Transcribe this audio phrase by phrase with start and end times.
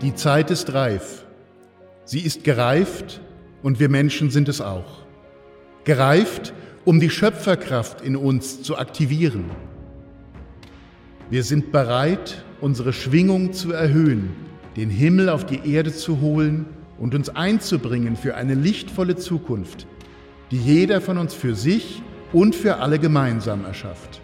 [0.00, 1.24] Die Zeit ist reif.
[2.04, 3.20] Sie ist gereift
[3.64, 5.02] und wir Menschen sind es auch.
[5.82, 6.54] Gereift,
[6.84, 9.46] um die Schöpferkraft in uns zu aktivieren.
[11.30, 14.30] Wir sind bereit, unsere Schwingung zu erhöhen,
[14.76, 16.66] den Himmel auf die Erde zu holen
[16.98, 19.88] und uns einzubringen für eine lichtvolle Zukunft,
[20.52, 22.02] die jeder von uns für sich
[22.32, 24.20] und für alle gemeinsam erschafft.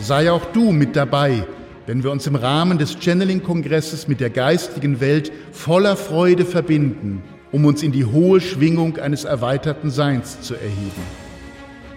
[0.00, 1.44] Sei auch du mit dabei,
[1.86, 7.22] wenn wir uns im Rahmen des Channeling-Kongresses mit der geistigen Welt voller Freude verbinden,
[7.52, 11.26] um uns in die hohe Schwingung eines erweiterten Seins zu erheben.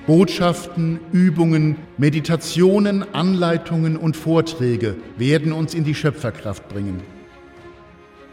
[0.05, 7.01] Botschaften, Übungen, Meditationen, Anleitungen und Vorträge werden uns in die Schöpferkraft bringen.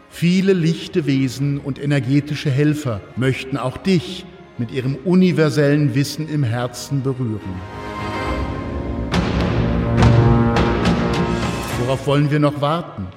[0.09, 4.25] Viele lichte Wesen und energetische Helfer möchten auch dich
[4.57, 7.86] mit ihrem universellen Wissen im Herzen berühren.
[11.87, 13.07] Worauf wollen wir noch warten?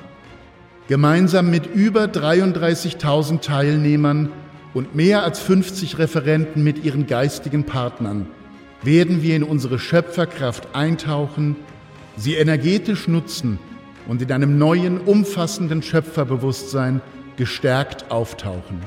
[0.87, 4.29] Gemeinsam mit über 33.000 Teilnehmern
[4.75, 8.29] und mehr als 50 Referenten mit ihren geistigen Partnern
[8.85, 11.57] werden wir in unsere Schöpferkraft eintauchen,
[12.17, 13.59] sie energetisch nutzen
[14.07, 17.01] und in einem neuen, umfassenden Schöpferbewusstsein
[17.37, 18.83] gestärkt auftauchen.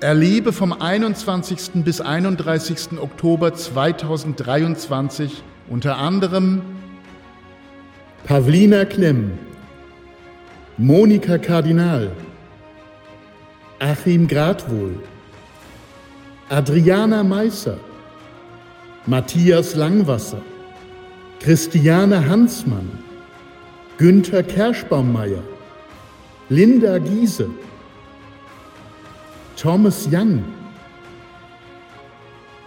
[0.00, 1.82] Erlebe vom 21.
[1.82, 3.00] bis 31.
[3.00, 6.60] Oktober 2023 unter anderem
[8.24, 9.36] Pavlina Klemm,
[10.78, 12.12] Monika Kardinal,
[13.80, 14.96] Achim Gradwohl,
[16.48, 17.78] Adriana Meisser,
[19.06, 20.40] Matthias Langwasser,
[21.40, 22.88] Christiane Hansmann,
[23.98, 25.42] Günther Kerschbaummeier,
[26.48, 27.50] Linda Giese,
[29.56, 30.44] Thomas Young,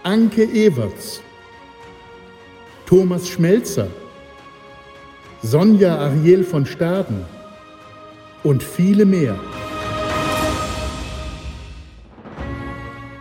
[0.04, 1.22] Anke Everts,
[2.84, 3.88] Thomas Schmelzer,
[5.46, 7.24] Sonja Ariel von Staden
[8.42, 9.38] und viele mehr.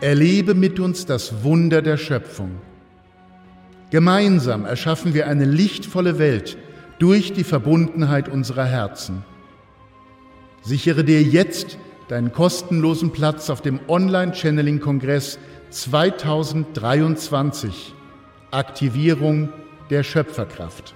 [0.02, 2.50] Erlebe mit uns das Wunder der Schöpfung.
[3.92, 6.58] Gemeinsam erschaffen wir eine lichtvolle Welt
[6.98, 9.24] durch die Verbundenheit unserer Herzen.
[10.64, 15.38] Sichere dir jetzt deinen kostenlosen Platz auf dem Online-Channeling-Kongress
[15.70, 17.94] 2023.
[18.50, 19.50] Aktivierung
[19.92, 20.96] der Schöpferkraft.